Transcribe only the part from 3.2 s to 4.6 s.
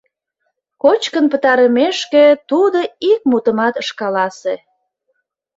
мутымат ыш каласе.